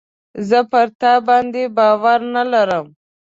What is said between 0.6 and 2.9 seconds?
پر تا باندي باور نه لرم.